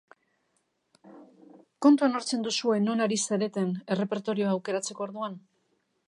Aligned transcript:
Kontuan 1.85 2.19
hartzen 2.19 2.47
duzue 2.47 2.77
non 2.85 3.03
ari 3.07 3.19
zareten 3.25 3.69
errepertorioa 3.97 4.55
aukeratzeko 4.55 5.07
orduan? 5.07 5.37